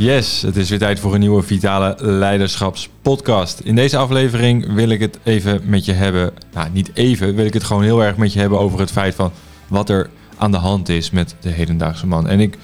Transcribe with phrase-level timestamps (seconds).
[0.00, 3.60] Yes, het is weer tijd voor een nieuwe Vitale Leiderschapspodcast.
[3.60, 6.32] In deze aflevering wil ik het even met je hebben.
[6.52, 9.14] Nou, niet even, wil ik het gewoon heel erg met je hebben over het feit
[9.14, 9.32] van
[9.68, 12.28] wat er aan de hand is met de hedendaagse man.
[12.28, 12.58] En ik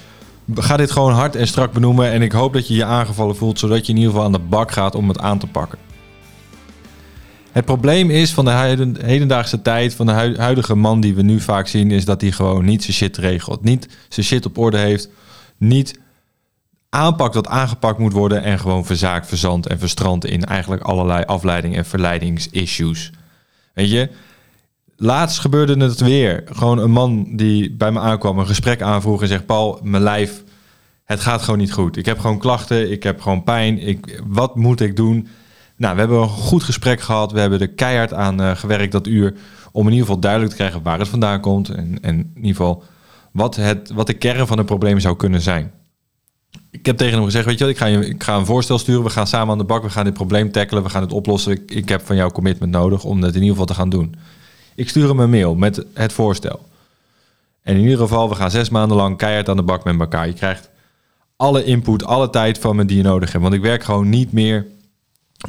[0.55, 3.59] ga dit gewoon hard en strak benoemen en ik hoop dat je je aangevallen voelt,
[3.59, 5.79] zodat je in ieder geval aan de bak gaat om het aan te pakken.
[7.51, 11.67] Het probleem is van de hedendaagse tijd, van de huidige man die we nu vaak
[11.67, 13.63] zien, is dat hij gewoon niet zijn shit regelt.
[13.63, 15.09] Niet zijn shit op orde heeft.
[15.57, 15.99] Niet
[16.89, 21.75] aanpakt wat aangepakt moet worden en gewoon verzaakt, verzand en verstrand in eigenlijk allerlei afleiding-
[21.75, 23.11] en verleidingsissues.
[23.73, 24.09] Weet je,
[24.95, 26.43] laatst gebeurde het weer.
[26.45, 30.43] Gewoon een man die bij me aankwam, een gesprek aanvroeg en zegt: Paul, mijn lijf,
[31.03, 31.97] het gaat gewoon niet goed.
[31.97, 33.79] Ik heb gewoon klachten, ik heb gewoon pijn.
[33.79, 35.27] Ik, wat moet ik doen?
[35.77, 37.31] Nou, we hebben een goed gesprek gehad.
[37.31, 39.33] We hebben er keihard aan uh, gewerkt dat uur.
[39.71, 41.69] Om in ieder geval duidelijk te krijgen waar het vandaan komt.
[41.69, 42.83] En, en in ieder geval
[43.31, 45.71] wat, het, wat de kern van het probleem zou kunnen zijn.
[46.87, 48.77] Ik heb tegen hem gezegd, weet je wat, ik ga, je, ik ga een voorstel
[48.77, 49.03] sturen.
[49.03, 51.51] We gaan samen aan de bak, we gaan dit probleem tackelen, we gaan het oplossen.
[51.51, 54.15] Ik, ik heb van jou commitment nodig om het in ieder geval te gaan doen.
[54.75, 56.65] Ik stuur hem een mail met het voorstel.
[57.61, 60.27] En in ieder geval, we gaan zes maanden lang keihard aan de bak met elkaar.
[60.27, 60.69] Je krijgt
[61.35, 63.43] alle input, alle tijd van me die je nodig hebt.
[63.43, 64.65] Want ik werk gewoon niet meer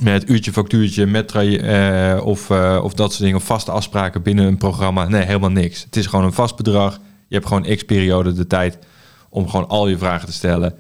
[0.00, 4.46] met uurtje factuurtje, met uh, of, uh, of dat soort dingen, of vaste afspraken binnen
[4.46, 5.08] een programma.
[5.08, 5.82] Nee, helemaal niks.
[5.84, 7.00] Het is gewoon een vast bedrag.
[7.28, 8.78] Je hebt gewoon x periode de tijd
[9.28, 10.74] om gewoon al je vragen te stellen.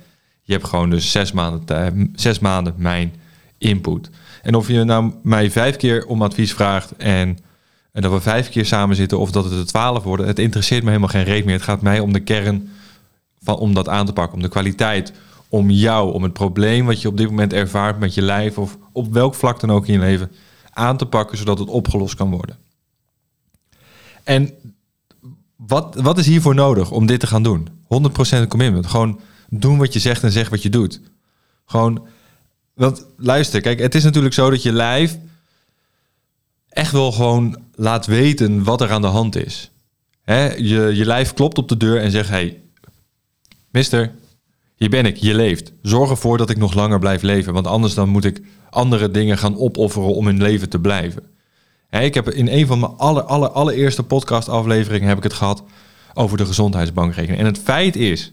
[0.48, 3.14] Je hebt gewoon dus zes maanden, zes maanden mijn
[3.58, 4.10] input.
[4.42, 7.38] En of je nou mij vijf keer om advies vraagt en,
[7.92, 10.82] en dat we vijf keer samen zitten of dat het er twaalf worden, het interesseert
[10.82, 11.54] me helemaal geen reet meer.
[11.54, 12.70] Het gaat mij om de kern
[13.42, 15.12] van om dat aan te pakken, om de kwaliteit,
[15.48, 18.78] om jou, om het probleem wat je op dit moment ervaart met je lijf of
[18.92, 20.32] op welk vlak dan ook in je leven
[20.70, 22.56] aan te pakken, zodat het opgelost kan worden.
[24.24, 24.50] En
[25.56, 27.68] wat, wat is hiervoor nodig om dit te gaan doen?
[27.68, 28.86] 100% commitment.
[28.86, 31.00] Gewoon doen wat je zegt en zeg wat je doet.
[31.66, 32.06] Gewoon,
[32.74, 35.18] want luister, kijk, het is natuurlijk zo dat je lijf
[36.68, 39.70] echt wel gewoon laat weten wat er aan de hand is.
[40.22, 40.54] Hè?
[40.54, 42.60] Je, je lijf klopt op de deur en zegt: Hey,
[43.70, 44.12] mister,
[44.76, 45.72] hier ben ik, je leeft.
[45.82, 49.38] Zorg ervoor dat ik nog langer blijf leven, want anders dan moet ik andere dingen
[49.38, 51.22] gaan opofferen om in leven te blijven.
[51.90, 55.62] Ik heb in een van mijn aller, aller, allereerste podcastafleveringen heb ik het gehad
[56.14, 57.40] over de gezondheidsbankrekening.
[57.40, 58.32] En het feit is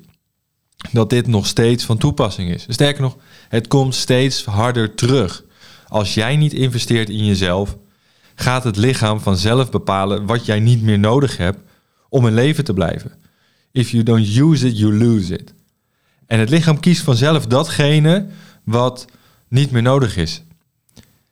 [0.91, 2.65] dat dit nog steeds van toepassing is.
[2.69, 3.17] Sterker nog,
[3.49, 5.43] het komt steeds harder terug.
[5.87, 7.77] Als jij niet investeert in jezelf,
[8.35, 11.59] gaat het lichaam vanzelf bepalen wat jij niet meer nodig hebt
[12.09, 13.11] om in leven te blijven.
[13.71, 15.53] If you don't use it, you lose it.
[16.27, 18.27] En het lichaam kiest vanzelf datgene
[18.63, 19.05] wat
[19.47, 20.43] niet meer nodig is.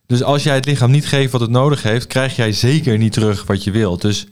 [0.06, 3.14] Dus als jij het lichaam niet geeft wat het nodig heeft, krijg jij zeker niet
[3.14, 4.02] terug wat je wilt.
[4.02, 4.28] Dus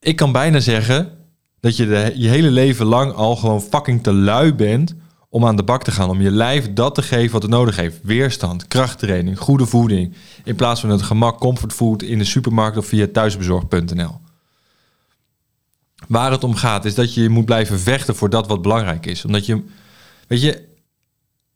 [0.00, 1.18] ik kan bijna zeggen
[1.60, 4.94] dat je je hele leven lang al gewoon fucking te lui bent
[5.28, 6.10] om aan de bak te gaan.
[6.10, 7.98] Om je lijf dat te geven wat het nodig heeft.
[8.02, 10.14] Weerstand, krachttraining, goede voeding.
[10.44, 14.20] In plaats van het gemak comfortfood in de supermarkt of via thuisbezorg.nl.
[16.08, 19.24] Waar het om gaat is dat je moet blijven vechten voor dat wat belangrijk is.
[19.24, 19.62] Omdat je,
[20.26, 20.68] weet je,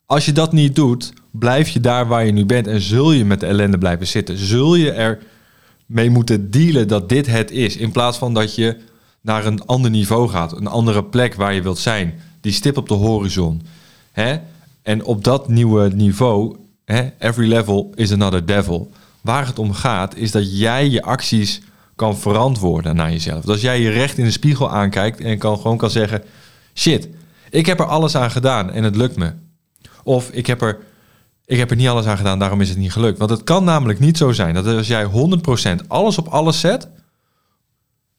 [0.06, 3.24] als je dat niet doet, blijf je daar waar je nu bent en zul je
[3.24, 4.36] met de ellende blijven zitten.
[4.36, 5.18] Zul je er
[5.86, 7.76] mee moeten dealen dat dit het is.
[7.76, 8.76] In plaats van dat je
[9.24, 12.20] naar een ander niveau gaat, een andere plek waar je wilt zijn.
[12.40, 13.62] Die stip op de horizon.
[14.12, 14.36] Hè?
[14.82, 18.90] En op dat nieuwe niveau, hè, every level is another devil.
[19.20, 21.60] Waar het om gaat, is dat jij je acties
[21.96, 23.40] kan verantwoorden naar jezelf.
[23.40, 26.22] Dus als jij je recht in de spiegel aankijkt en kan, gewoon kan zeggen:
[26.74, 27.08] shit,
[27.50, 29.32] ik heb er alles aan gedaan en het lukt me.
[30.02, 30.78] Of ik heb er,
[31.44, 33.18] ik heb er niet alles aan gedaan, daarom is het niet gelukt.
[33.18, 35.06] Want het kan namelijk niet zo zijn dat als jij
[35.82, 36.88] 100% alles op alles zet,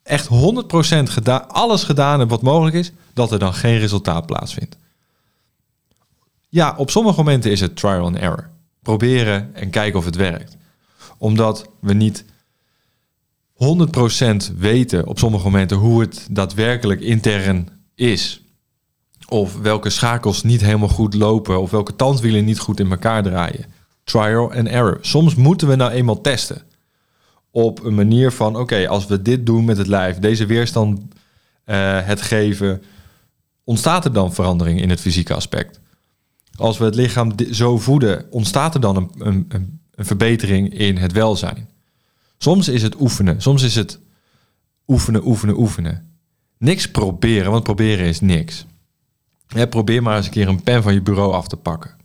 [0.06, 0.30] echt 100%
[1.04, 4.78] gedaan, alles gedaan wat mogelijk is, dat er dan geen resultaat plaatsvindt.
[6.50, 8.50] Ja, op sommige momenten is het trial and error.
[8.82, 10.58] Proberen en kijken of het werkt.
[11.18, 12.26] Omdat we niet
[13.54, 18.42] 100% weten op sommige momenten hoe het daadwerkelijk intern is.
[19.28, 21.62] Of welke schakels niet helemaal goed lopen.
[21.62, 23.66] Of welke tandwielen niet goed in elkaar draaien.
[24.04, 24.98] Trial and error.
[25.02, 26.62] Soms moeten we nou eenmaal testen
[27.56, 32.06] op een manier van: oké, als we dit doen met het lijf, deze weerstand uh,
[32.06, 32.84] het geven,
[33.64, 35.80] ontstaat er dan verandering in het fysieke aspect?
[36.56, 41.12] Als we het lichaam zo voeden, ontstaat er dan een, een, een verbetering in het
[41.12, 41.70] welzijn?
[42.38, 44.00] Soms is het oefenen, soms is het
[44.88, 46.18] oefenen, oefenen, oefenen.
[46.58, 48.66] Niks proberen, want proberen is niks.
[49.70, 51.96] probeer maar eens een keer een pen van je bureau af te pakken.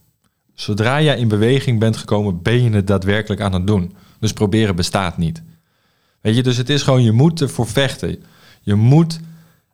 [0.54, 3.94] Zodra jij in beweging bent gekomen, ben je het daadwerkelijk aan het doen.
[4.20, 5.42] Dus proberen bestaat niet.
[6.20, 8.22] Weet je, dus het is gewoon, je moet ervoor vechten.
[8.60, 9.20] Je moet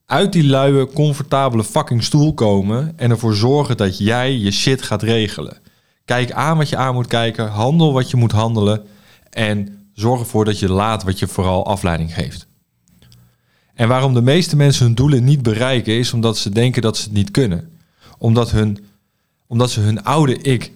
[0.07, 5.03] uit die luie, comfortabele fucking stoel komen en ervoor zorgen dat jij je shit gaat
[5.03, 5.59] regelen.
[6.05, 8.83] Kijk aan wat je aan moet kijken, handel wat je moet handelen
[9.31, 12.47] en zorg ervoor dat je laat wat je vooral afleiding geeft.
[13.75, 17.03] En waarom de meeste mensen hun doelen niet bereiken is omdat ze denken dat ze
[17.03, 17.71] het niet kunnen.
[18.19, 18.85] Omdat, hun,
[19.47, 20.73] omdat ze hun oude ik,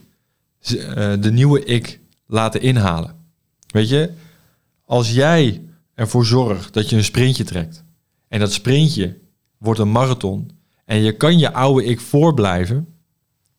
[0.60, 0.74] eh,
[1.20, 3.19] de nieuwe ik, laten inhalen.
[3.70, 4.10] Weet je,
[4.84, 5.62] als jij
[5.94, 7.84] ervoor zorgt dat je een sprintje trekt
[8.28, 9.18] en dat sprintje
[9.58, 10.50] wordt een marathon
[10.84, 12.94] en je kan je oude ik voorblijven,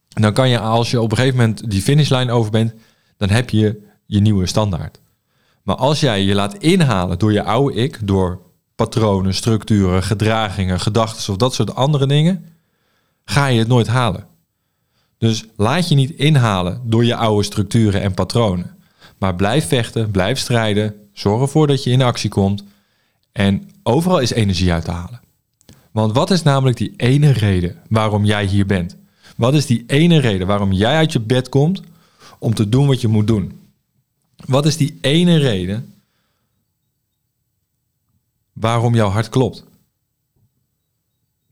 [0.08, 2.74] dan kan je als je op een gegeven moment die finishlijn over bent,
[3.18, 5.00] dan heb je je nieuwe standaard.
[5.64, 8.42] Maar als jij je laat inhalen door je oude ik, door
[8.76, 12.46] patronen, structuren, gedragingen, gedachten of dat soort andere dingen,
[13.26, 14.28] ga je het nooit halen.
[15.18, 18.71] Dus laat je niet inhalen door je oude structuren en patronen.
[19.22, 22.64] Maar blijf vechten, blijf strijden, zorg ervoor dat je in actie komt.
[23.32, 25.22] En overal is energie uit te halen.
[25.92, 28.98] Want wat is namelijk die ene reden waarom jij hier bent?
[29.38, 31.82] Wat is die ene reden waarom jij uit je bed komt
[32.40, 33.60] om te doen wat je moet doen?
[34.46, 35.94] Wat is die ene reden
[38.54, 39.64] waarom jouw hart klopt?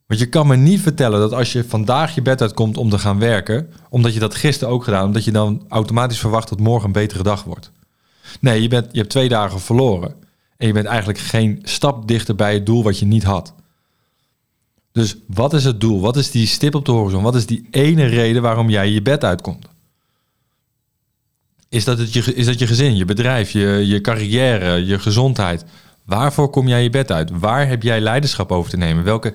[0.10, 3.00] Want je kan me niet vertellen dat als je vandaag je bed uitkomt om te
[3.00, 6.86] gaan werken, omdat je dat gisteren ook gedaan, omdat je dan automatisch verwacht dat morgen
[6.86, 7.72] een betere dag wordt.
[8.40, 10.14] Nee, je, bent, je hebt twee dagen verloren.
[10.58, 13.54] En je bent eigenlijk geen stap dichter bij het doel wat je niet had.
[14.92, 16.02] Dus wat is het doel?
[16.02, 17.24] Wat is die stip op de horizon?
[17.24, 19.66] Wat is die ene reden waarom jij je bed uitkomt?
[21.70, 25.66] Is dat, het je, is dat je gezin, je bedrijf, je, je carrière, je gezondheid?
[26.06, 27.30] Waarvoor kom jij je bed uit?
[27.40, 29.04] Waar heb jij leiderschap over te nemen?
[29.04, 29.34] Welke,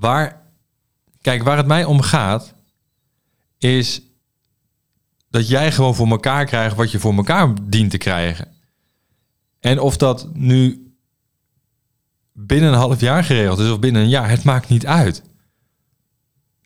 [0.00, 0.42] waar,
[1.20, 2.54] kijk, waar het mij om gaat,
[3.58, 4.02] is
[5.28, 8.48] dat jij gewoon voor elkaar krijgt wat je voor elkaar dient te krijgen.
[9.60, 10.92] En of dat nu
[12.32, 15.22] binnen een half jaar geregeld is of binnen een jaar, het maakt niet uit.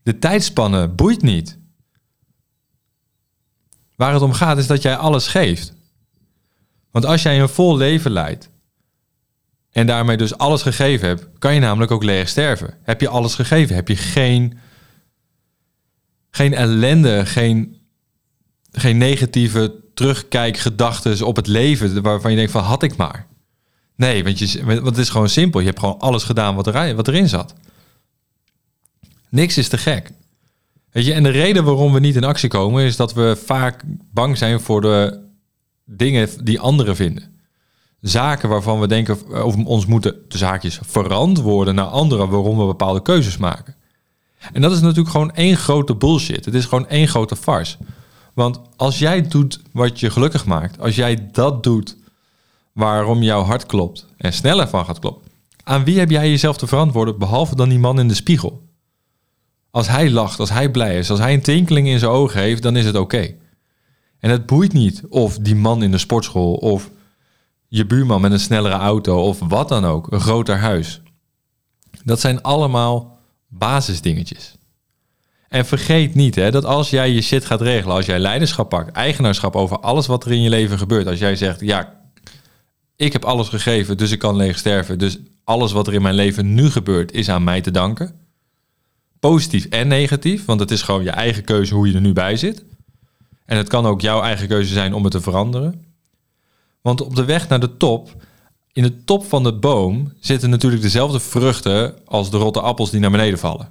[0.03, 1.59] De tijdspanne boeit niet.
[3.97, 5.73] Waar het om gaat is dat jij alles geeft.
[6.91, 8.51] Want als jij een vol leven leidt
[9.75, 12.75] en daarmee dus alles gegeven hebt, kan je namelijk ook leeg sterven.
[12.82, 13.75] Heb je alles gegeven?
[13.75, 14.59] Heb je geen,
[16.31, 17.81] geen ellende, geen,
[18.73, 23.26] geen negatieve terugkijkgedachten op het leven waarvan je denkt van had ik maar.
[23.97, 25.61] Nee, want, je, want het is gewoon simpel.
[25.61, 27.55] Je hebt gewoon alles gedaan wat, er, wat erin zat.
[29.29, 30.11] Niks is te gek.
[30.91, 33.82] Weet je, en de reden waarom we niet in actie komen is dat we vaak
[34.12, 35.29] bang zijn voor de
[35.85, 37.34] dingen die anderen vinden.
[38.05, 43.03] Zaken waarvan we denken of ons moeten de zaakjes verantwoorden naar anderen waarom we bepaalde
[43.03, 43.75] keuzes maken.
[44.53, 46.45] En dat is natuurlijk gewoon één grote bullshit.
[46.45, 47.77] Het is gewoon één grote farce.
[48.35, 51.97] Want als jij doet wat je gelukkig maakt, als jij dat doet
[52.73, 55.31] waarom jouw hart klopt en sneller van gaat kloppen,
[55.62, 58.62] aan wie heb jij jezelf te verantwoorden behalve dan die man in de spiegel?
[59.71, 62.62] Als hij lacht, als hij blij is, als hij een tinkeling in zijn ogen heeft,
[62.62, 63.35] dan is het oké.
[64.19, 66.91] En het boeit niet of die man in de sportschool of
[67.75, 71.00] je buurman met een snellere auto of wat dan ook, een groter huis.
[72.05, 74.54] Dat zijn allemaal basisdingetjes.
[75.49, 78.93] En vergeet niet hè, dat als jij je shit gaat regelen, als jij leiderschap pakt,
[78.93, 82.00] eigenaarschap over alles wat er in je leven gebeurt, als jij zegt, ja,
[82.97, 86.14] ik heb alles gegeven, dus ik kan leeg sterven, dus alles wat er in mijn
[86.14, 88.14] leven nu gebeurt is aan mij te danken.
[89.21, 92.37] Positief en negatief, want het is gewoon je eigen keuze hoe je er nu bij
[92.37, 92.64] zit.
[93.45, 95.94] En het kan ook jouw eigen keuze zijn om het te veranderen.
[96.85, 98.14] Want op de weg naar de top,
[98.73, 103.00] in de top van de boom, zitten natuurlijk dezelfde vruchten als de rotte appels die
[103.00, 103.69] naar beneden vallen.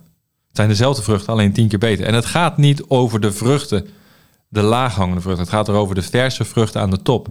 [0.47, 2.05] Het zijn dezelfde vruchten, alleen tien keer beter.
[2.05, 3.87] En het gaat niet over de vruchten,
[4.49, 5.43] de laaghangende vruchten.
[5.43, 7.27] Het gaat erover de verse vruchten aan de top.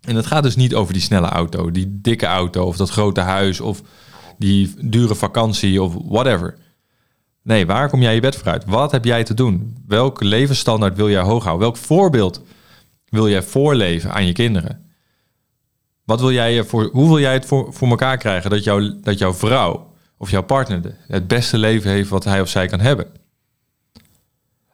[0.00, 3.20] En het gaat dus niet over die snelle auto, die dikke auto of dat grote
[3.20, 3.82] huis of
[4.38, 6.58] die dure vakantie of whatever.
[7.42, 8.64] Nee, waar kom jij je bed vooruit?
[8.64, 9.76] Wat heb jij te doen?
[9.86, 11.68] Welke levensstandaard wil jij hoog houden?
[11.68, 12.42] Welk voorbeeld
[13.12, 14.90] wil jij voorleven aan je kinderen?
[16.04, 19.18] Wat wil jij voor, hoe wil jij het voor, voor elkaar krijgen dat, jou, dat
[19.18, 23.06] jouw vrouw of jouw partner het beste leven heeft wat hij of zij kan hebben.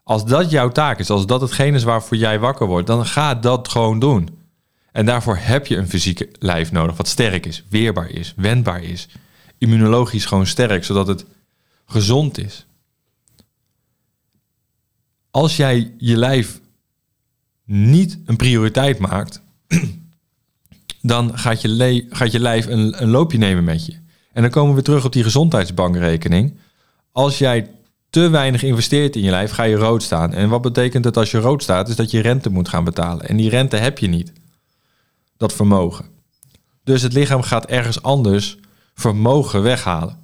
[0.02, 3.34] Als dat jouw taak is, als dat hetgene is waarvoor jij wakker wordt, dan ga
[3.34, 4.28] dat gewoon doen.
[4.92, 9.08] En daarvoor heb je een fysieke lijf nodig wat sterk is, weerbaar is, wendbaar is,
[9.58, 11.24] immunologisch gewoon sterk, zodat het
[11.86, 12.66] gezond is.
[15.30, 16.60] Als jij je lijf
[17.70, 19.42] niet een prioriteit maakt,
[21.00, 23.92] dan gaat je, gaat je lijf een, een loopje nemen met je.
[24.32, 26.58] En dan komen we terug op die gezondheidsbankrekening.
[27.12, 27.70] Als jij
[28.10, 30.32] te weinig investeert in je lijf, ga je rood staan.
[30.32, 31.88] En wat betekent het als je rood staat?
[31.88, 33.28] Is dat je rente moet gaan betalen.
[33.28, 34.32] En die rente heb je niet.
[35.36, 36.04] Dat vermogen.
[36.84, 38.58] Dus het lichaam gaat ergens anders
[38.94, 40.18] vermogen weghalen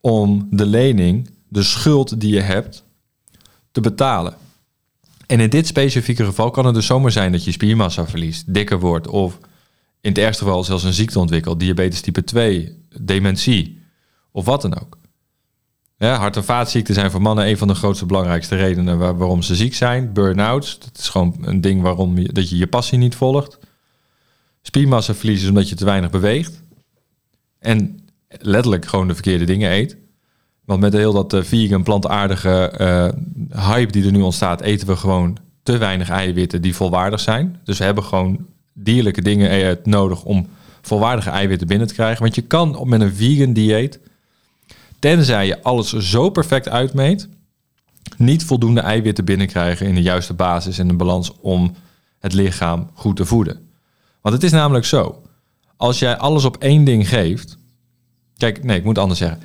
[0.00, 2.84] om de lening, de schuld die je hebt,
[3.72, 4.36] te betalen.
[5.26, 8.80] En in dit specifieke geval kan het dus zomaar zijn dat je spiermassa verliest, dikker
[8.80, 9.38] wordt of
[10.00, 13.80] in het ergste geval zelfs een ziekte ontwikkelt, diabetes type 2, dementie
[14.32, 14.98] of wat dan ook.
[15.98, 19.42] Ja, hart- en vaatziekten zijn voor mannen een van de grootste belangrijkste redenen waar, waarom
[19.42, 20.12] ze ziek zijn.
[20.12, 23.58] Burn-outs, dat is gewoon een ding waarom je, dat je je passie niet volgt.
[24.62, 26.62] Spiermassa verliezen omdat je te weinig beweegt.
[27.58, 29.96] En letterlijk gewoon de verkeerde dingen eet.
[30.66, 34.96] Want met heel dat uh, vegan, plantaardige uh, hype die er nu ontstaat, eten we
[34.96, 37.60] gewoon te weinig eiwitten die volwaardig zijn.
[37.64, 40.48] Dus we hebben gewoon dierlijke dingen nodig om
[40.82, 42.22] volwaardige eiwitten binnen te krijgen.
[42.22, 43.98] Want je kan met een vegan dieet,
[44.98, 47.28] tenzij je alles zo perfect uitmeet,
[48.16, 51.74] niet voldoende eiwitten binnenkrijgen in de juiste basis en de balans om
[52.18, 53.68] het lichaam goed te voeden.
[54.20, 55.22] Want het is namelijk zo,
[55.76, 57.56] als jij alles op één ding geeft,
[58.36, 59.40] kijk, nee, ik moet anders zeggen.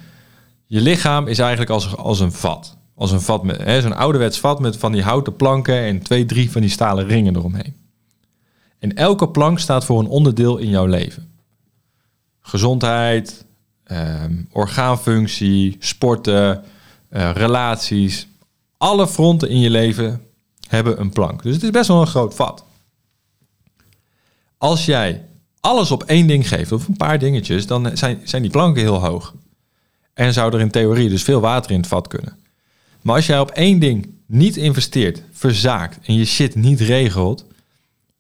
[0.72, 2.78] Je lichaam is eigenlijk als, als een vat.
[2.96, 6.52] Als een vat met zo'n ouderwets vat met van die houten planken en twee, drie
[6.52, 7.76] van die stalen ringen eromheen.
[8.80, 11.32] En elke plank staat voor een onderdeel in jouw leven.
[12.42, 13.46] Gezondheid,
[13.86, 16.64] um, orgaanfunctie, sporten,
[17.10, 18.28] uh, relaties.
[18.78, 20.22] Alle fronten in je leven
[20.68, 21.44] hebben een plank.
[21.44, 22.66] Dus het is best wel een groot vat.
[24.58, 25.26] Als jij
[25.60, 29.06] alles op één ding geeft, of een paar dingetjes, dan zijn, zijn die planken heel
[29.06, 29.34] hoog.
[30.14, 32.38] En zou er in theorie dus veel water in het vat kunnen.
[33.02, 37.46] Maar als jij op één ding niet investeert, verzaakt en je shit niet regelt,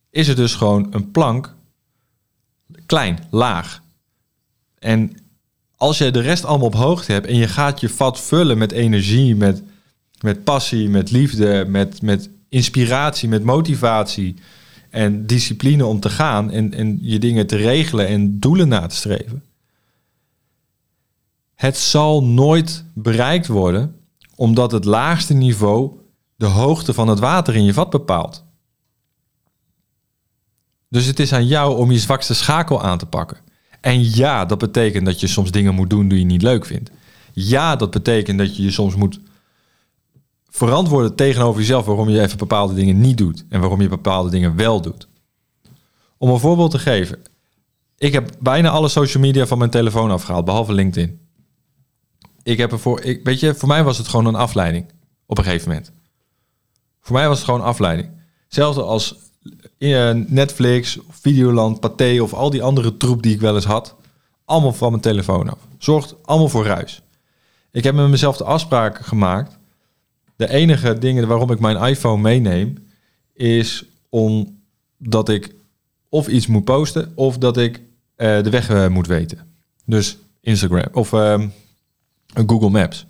[0.09, 1.55] is het dus gewoon een plank
[2.85, 3.81] klein, laag.
[4.79, 5.17] En
[5.75, 8.71] als je de rest allemaal op hoogte hebt en je gaat je vat vullen met
[8.71, 9.63] energie, met,
[10.21, 14.35] met passie, met liefde, met, met inspiratie, met motivatie
[14.89, 18.95] en discipline om te gaan en, en je dingen te regelen en doelen na te
[18.95, 19.43] streven.
[21.61, 23.95] Het zal nooit bereikt worden
[24.35, 25.91] omdat het laagste niveau
[26.35, 28.45] de hoogte van het water in je vat bepaalt.
[30.89, 33.37] Dus het is aan jou om je zwakste schakel aan te pakken.
[33.81, 36.91] En ja, dat betekent dat je soms dingen moet doen die je niet leuk vindt.
[37.33, 39.19] Ja, dat betekent dat je je soms moet
[40.49, 44.55] verantwoorden tegenover jezelf waarom je even bepaalde dingen niet doet en waarom je bepaalde dingen
[44.55, 45.07] wel doet.
[46.17, 47.19] Om een voorbeeld te geven.
[47.97, 51.19] Ik heb bijna alle social media van mijn telefoon afgehaald, behalve LinkedIn.
[52.43, 54.85] Ik heb ervoor, ik, weet je, voor mij was het gewoon een afleiding
[55.25, 55.91] op een gegeven moment.
[57.01, 58.09] Voor mij was het gewoon afleiding.
[58.47, 59.15] Zelfs als
[59.77, 63.95] eh, Netflix, Videoland, Pathé of al die andere troep die ik wel eens had.
[64.45, 65.59] Allemaal van mijn telefoon af.
[65.77, 67.01] Zorgt allemaal voor ruis.
[67.71, 69.57] Ik heb met mezelf de afspraak gemaakt.
[70.35, 72.87] De enige dingen waarom ik mijn iPhone meeneem,
[73.33, 75.55] is omdat ik
[76.09, 77.83] of iets moet posten of dat ik uh,
[78.43, 79.47] de weg uh, moet weten.
[79.85, 81.43] Dus Instagram of uh,
[82.33, 83.05] Google Maps.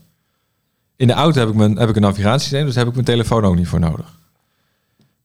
[0.96, 3.46] In de auto heb ik, mijn, heb ik een navigatiesysteem, dus heb ik mijn telefoon
[3.46, 4.20] ook niet voor nodig.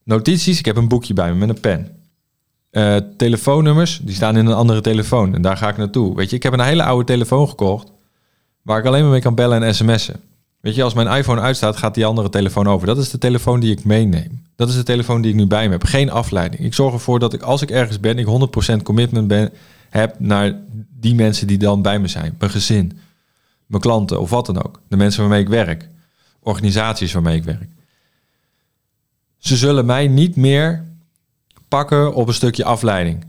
[0.03, 1.97] Notities, ik heb een boekje bij me met een pen.
[2.71, 5.35] Uh, telefoonnummers, die staan in een andere telefoon.
[5.35, 6.15] En daar ga ik naartoe.
[6.15, 7.91] Weet je, ik heb een hele oude telefoon gekocht.
[8.61, 10.19] Waar ik alleen maar mee kan bellen en sms'en.
[10.59, 12.87] Weet je, als mijn iPhone uitstaat, gaat die andere telefoon over.
[12.87, 14.43] Dat is de telefoon die ik meeneem.
[14.55, 15.83] Dat is de telefoon die ik nu bij me heb.
[15.83, 16.63] Geen afleiding.
[16.63, 18.25] Ik zorg ervoor dat ik, als ik ergens ben, ik
[18.79, 19.51] 100% commitment ben,
[19.89, 20.55] heb naar
[20.99, 22.35] die mensen die dan bij me zijn.
[22.39, 22.99] Mijn gezin,
[23.67, 24.81] mijn klanten of wat dan ook.
[24.87, 25.89] De mensen waarmee ik werk.
[26.39, 27.69] Organisaties waarmee ik werk.
[29.37, 30.85] Ze zullen mij niet meer
[31.67, 33.25] pakken op een stukje afleiding.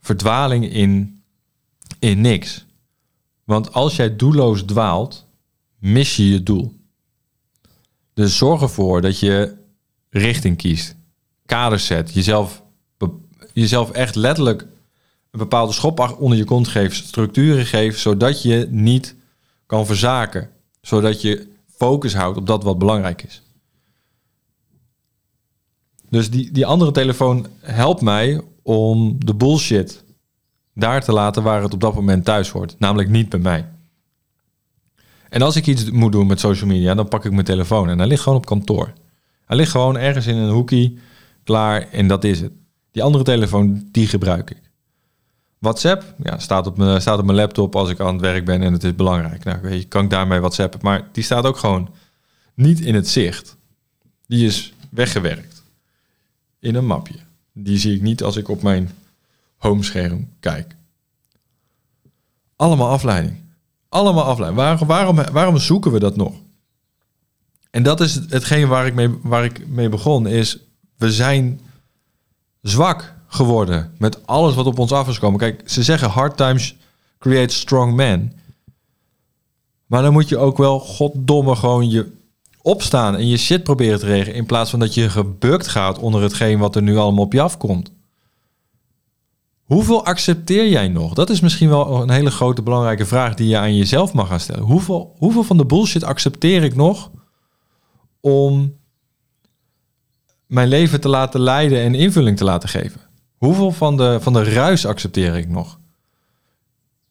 [0.00, 1.22] Verdwaling in,
[1.98, 2.66] in niks.
[3.44, 5.26] Want als jij doelloos dwaalt,
[5.78, 6.80] mis je je doel.
[8.14, 9.56] Dus zorg ervoor dat je
[10.10, 10.96] richting kiest.
[11.46, 12.14] Kaders zet.
[12.14, 12.62] Jezelf,
[13.52, 14.62] jezelf echt letterlijk
[15.30, 17.06] een bepaalde schop onder je kont geeft.
[17.06, 17.98] Structuren geeft.
[17.98, 19.14] Zodat je niet
[19.72, 20.50] kan verzaken.
[20.80, 23.42] Zodat je focus houdt op dat wat belangrijk is.
[26.08, 30.04] Dus die, die andere telefoon helpt mij om de bullshit
[30.74, 32.74] daar te laten waar het op dat moment thuis hoort.
[32.78, 33.68] Namelijk niet bij mij.
[35.28, 37.98] En als ik iets moet doen met social media, dan pak ik mijn telefoon en
[37.98, 38.92] hij ligt gewoon op kantoor.
[39.44, 40.98] Hij ligt gewoon ergens in een hoekie,
[41.44, 42.52] klaar en dat is het.
[42.90, 44.71] Die andere telefoon, die gebruik ik.
[45.62, 48.62] WhatsApp, ja, staat op, mijn, staat op mijn laptop als ik aan het werk ben
[48.62, 49.44] en het is belangrijk.
[49.44, 51.88] Nou, je, kan ik daarmee WhatsAppen, maar die staat ook gewoon
[52.54, 53.56] niet in het zicht.
[54.26, 55.62] Die is weggewerkt
[56.58, 57.18] in een mapje.
[57.52, 58.90] Die zie ik niet als ik op mijn
[59.56, 60.76] homescherm kijk.
[62.56, 63.36] Allemaal afleiding.
[63.88, 64.60] Allemaal afleiding.
[64.60, 66.34] Waarom, waarom, waarom zoeken we dat nog?
[67.70, 70.58] En dat is hetgeen waar ik, mee, waar ik mee begon, is
[70.96, 71.60] we zijn
[72.60, 75.38] zwak geworden met alles wat op ons af is komen.
[75.38, 76.76] Kijk, ze zeggen hard times
[77.18, 78.32] create strong men.
[79.86, 82.12] Maar dan moet je ook wel goddomme gewoon je
[82.62, 84.36] opstaan en je shit proberen te regelen.
[84.36, 87.40] In plaats van dat je gebukt gaat onder hetgeen wat er nu allemaal op je
[87.40, 87.92] afkomt.
[89.62, 91.14] Hoeveel accepteer jij nog?
[91.14, 94.40] Dat is misschien wel een hele grote belangrijke vraag die je aan jezelf mag gaan
[94.40, 94.62] stellen.
[94.62, 97.10] Hoeveel, hoeveel van de bullshit accepteer ik nog
[98.20, 98.76] om
[100.46, 103.11] mijn leven te laten leiden en invulling te laten geven?
[103.42, 105.78] Hoeveel van de, van de ruis accepteer ik nog?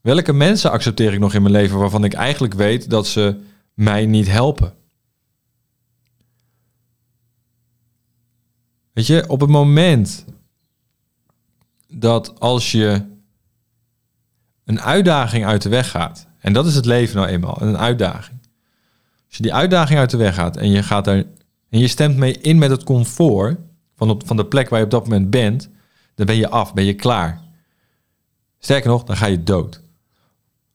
[0.01, 3.41] Welke mensen accepteer ik nog in mijn leven waarvan ik eigenlijk weet dat ze
[3.73, 4.73] mij niet helpen?
[8.93, 10.25] Weet je, op het moment
[11.87, 13.05] dat als je
[14.65, 18.39] een uitdaging uit de weg gaat, en dat is het leven nou eenmaal, een uitdaging.
[19.27, 21.27] Als je die uitdaging uit de weg gaat en je gaat er
[21.69, 23.59] en je stemt mee in met het comfort
[23.95, 25.69] van, op, van de plek waar je op dat moment bent,
[26.15, 27.41] dan ben je af, ben je klaar.
[28.59, 29.81] Sterker nog, dan ga je dood.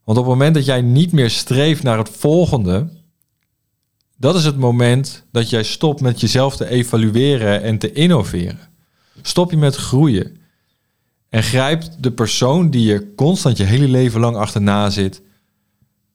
[0.05, 2.88] Want op het moment dat jij niet meer streeft naar het volgende,
[4.16, 8.69] dat is het moment dat jij stopt met jezelf te evalueren en te innoveren.
[9.23, 10.37] Stop je met groeien.
[11.28, 15.23] En grijpt de persoon die je constant je hele leven lang achterna zit,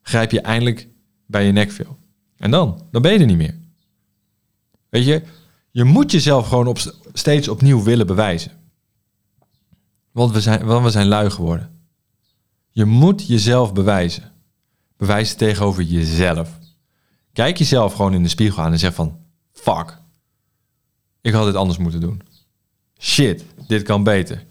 [0.01, 0.87] grijp je eindelijk
[1.25, 1.97] bij je nekvel.
[2.37, 3.57] En dan, dan ben je er niet meer.
[4.89, 5.21] Weet je,
[5.71, 6.79] je moet jezelf gewoon op,
[7.13, 8.51] steeds opnieuw willen bewijzen.
[10.11, 11.79] Want we, zijn, want we zijn lui geworden.
[12.69, 14.31] Je moet jezelf bewijzen.
[14.97, 16.59] Bewijzen tegenover jezelf.
[17.33, 19.19] Kijk jezelf gewoon in de spiegel aan en zeg van...
[19.53, 19.97] Fuck.
[21.21, 22.21] Ik had dit anders moeten doen.
[22.99, 24.45] Shit, dit kan beter.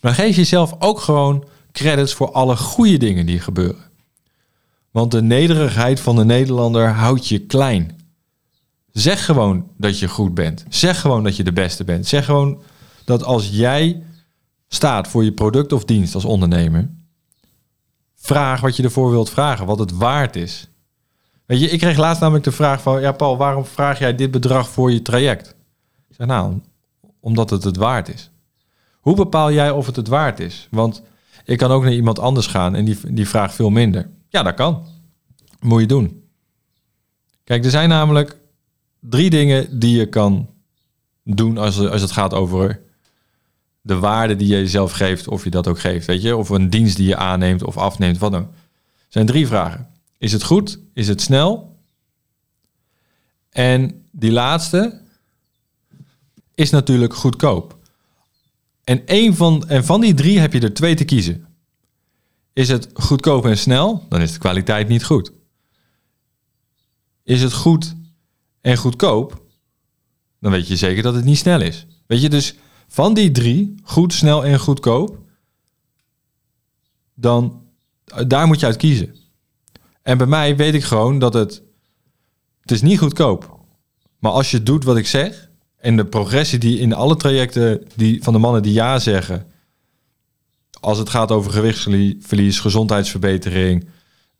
[0.00, 3.84] Maar geef jezelf ook gewoon credits voor alle goede dingen die gebeuren.
[4.90, 8.00] Want de nederigheid van de Nederlander houdt je klein.
[8.92, 10.64] Zeg gewoon dat je goed bent.
[10.68, 12.06] Zeg gewoon dat je de beste bent.
[12.06, 12.62] Zeg gewoon
[13.04, 14.02] dat als jij
[14.68, 16.90] staat voor je product of dienst als ondernemer,
[18.14, 20.68] vraag wat je ervoor wilt vragen, wat het waard is.
[21.46, 24.30] Weet je, ik kreeg laatst namelijk de vraag van, ja Paul, waarom vraag jij dit
[24.30, 25.54] bedrag voor je traject?
[26.08, 26.60] Ik nou,
[27.20, 28.30] omdat het het waard is.
[29.00, 30.68] Hoe bepaal jij of het het waard is?
[30.70, 31.02] Want
[31.44, 34.10] ik kan ook naar iemand anders gaan en die, die vraagt veel minder.
[34.28, 34.86] Ja, dat kan.
[35.60, 36.24] Moet je doen.
[37.44, 38.36] Kijk, er zijn namelijk
[39.00, 40.48] drie dingen die je kan
[41.22, 42.80] doen als, als het gaat over
[43.86, 46.06] de waarde die je jezelf geeft, of je dat ook geeft.
[46.06, 48.48] Weet je, of een dienst die je aanneemt of afneemt, wat dan.
[49.08, 49.88] Zijn drie vragen.
[50.18, 50.78] Is het goed?
[50.94, 51.78] Is het snel?
[53.50, 55.00] En die laatste
[56.54, 57.78] is natuurlijk goedkoop.
[58.84, 61.46] En, een van, en van die drie heb je er twee te kiezen.
[62.52, 64.06] Is het goedkoop en snel?
[64.08, 65.32] Dan is de kwaliteit niet goed.
[67.22, 67.94] Is het goed
[68.60, 69.42] en goedkoop?
[70.40, 71.86] Dan weet je zeker dat het niet snel is.
[72.06, 72.54] Weet je, dus
[72.88, 75.18] van die drie, goed, snel en goedkoop,
[77.14, 77.62] dan
[78.26, 79.14] daar moet je uit kiezen.
[80.02, 81.62] En bij mij weet ik gewoon dat het,
[82.60, 83.58] het is niet goedkoop.
[84.18, 88.22] Maar als je doet wat ik zeg, en de progressie die in alle trajecten die,
[88.22, 89.46] van de mannen die ja zeggen,
[90.80, 93.86] als het gaat over gewichtsverlies, gezondheidsverbetering,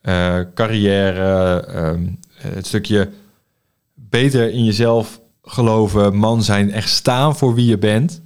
[0.02, 3.10] uh, carrière, ehm, het stukje
[3.94, 8.22] beter in jezelf geloven, man zijn, echt staan voor wie je bent.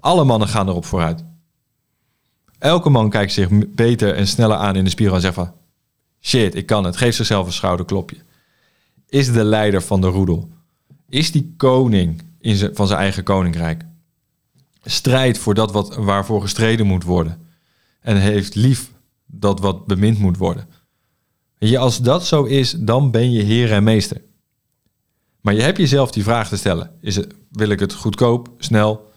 [0.00, 1.24] Alle mannen gaan erop vooruit.
[2.58, 5.52] Elke man kijkt zich beter en sneller aan in de spiegel en zegt van...
[6.20, 6.96] Shit, ik kan het.
[6.96, 8.16] Geef zichzelf een schouderklopje.
[9.08, 10.48] Is de leider van de roedel.
[11.08, 13.84] Is die koning in van zijn eigen koninkrijk.
[14.84, 17.48] Strijdt voor dat wat, waarvoor gestreden moet worden.
[18.00, 18.92] En heeft lief
[19.26, 20.68] dat wat bemind moet worden.
[21.58, 24.20] je, als dat zo is, dan ben je heer en meester.
[25.40, 26.90] Maar je hebt jezelf die vraag te stellen.
[27.00, 29.09] Is het, wil ik het goedkoop, snel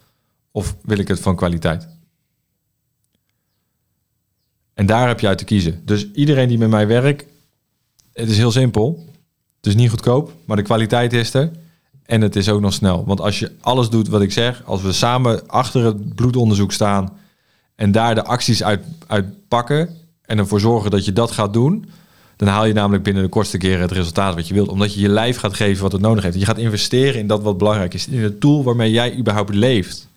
[0.54, 1.88] of wil ik het van kwaliteit?
[4.74, 5.82] En daar heb je uit te kiezen.
[5.86, 7.26] Dus iedereen die met mij werkt,
[8.13, 9.06] het is heel simpel.
[9.58, 11.52] Het is niet goedkoop, maar de kwaliteit is er.
[12.06, 13.06] En het is ook nog snel.
[13.06, 17.18] Want als je alles doet wat ik zeg, als we samen achter het bloedonderzoek staan
[17.76, 18.82] en daar de acties uit,
[19.48, 19.89] pakken
[20.22, 21.86] en ervoor zorgen dat je dat gaat doen,
[22.36, 24.68] dan haal je namelijk binnen de kortste keren het resultaat wat je wilt.
[24.68, 26.39] Omdat je je lijf gaat geven wat het nodig heeft.
[26.39, 28.08] Je gaat investeren in dat wat belangrijk is.
[28.08, 30.08] In het tool waarmee jij überhaupt leeft.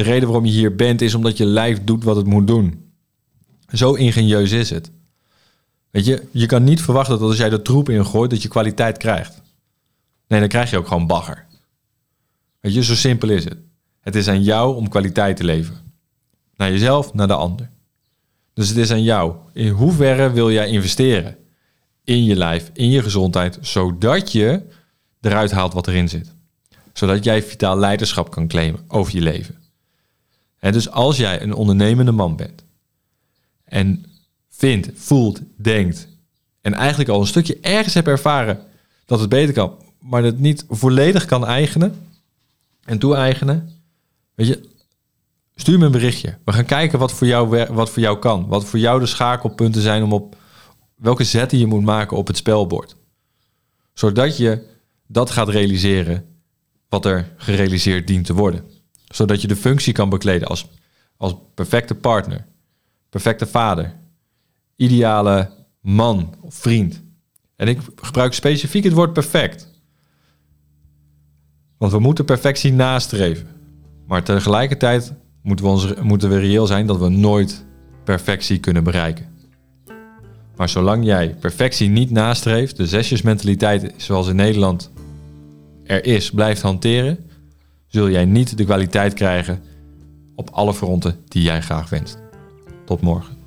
[0.00, 2.92] De reden waarom je hier bent is omdat je lijf doet wat het moet doen.
[3.72, 4.90] Zo ingenieus is het.
[5.90, 8.96] Weet je, je kan niet verwachten dat als jij de troep ingooit, dat je kwaliteit
[8.96, 9.42] krijgt.
[10.26, 11.46] Nee, dan krijg je ook gewoon bagger.
[12.60, 13.56] Weet je, zo simpel is het.
[14.00, 15.80] Het is aan jou om kwaliteit te leveren.
[16.56, 17.70] Naar jezelf, naar de ander.
[18.54, 19.34] Dus het is aan jou.
[19.52, 21.36] In hoeverre wil jij investeren
[22.04, 24.62] in je lijf, in je gezondheid, zodat je
[25.20, 26.34] eruit haalt wat erin zit.
[26.92, 29.59] Zodat jij vitaal leiderschap kan claimen over je leven.
[30.60, 32.64] En dus als jij een ondernemende man bent
[33.64, 34.04] en
[34.48, 36.08] vindt, voelt, denkt
[36.60, 38.58] en eigenlijk al een stukje ergens hebt ervaren
[39.04, 41.94] dat het beter kan, maar het niet volledig kan eigenen
[42.84, 43.70] en toe-eigenen,
[44.34, 44.68] weet je,
[45.54, 46.38] stuur me een berichtje.
[46.44, 48.46] We gaan kijken wat voor jou, wat voor jou kan.
[48.46, 50.36] Wat voor jou de schakelpunten zijn om op
[50.94, 52.96] welke zetten je moet maken op het spelbord.
[53.92, 54.66] Zodat je
[55.06, 56.24] dat gaat realiseren
[56.88, 58.64] wat er gerealiseerd dient te worden.
[59.14, 60.68] Zodat je de functie kan bekleden als,
[61.16, 62.46] als perfecte partner,
[63.08, 63.96] perfecte vader,
[64.76, 67.02] ideale man of vriend.
[67.56, 69.68] En ik gebruik specifiek het woord perfect.
[71.78, 73.46] Want we moeten perfectie nastreven.
[74.06, 77.64] Maar tegelijkertijd moeten we, ons, moeten we reëel zijn dat we nooit
[78.04, 79.26] perfectie kunnen bereiken.
[80.56, 84.90] Maar zolang jij perfectie niet nastreeft, de zesjesmentaliteit zoals in Nederland
[85.84, 87.29] er is, blijft hanteren,
[87.90, 89.62] zul jij niet de kwaliteit krijgen
[90.34, 92.18] op alle fronten die jij graag wenst.
[92.84, 93.39] Tot morgen.